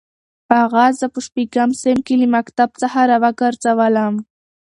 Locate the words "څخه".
2.81-2.99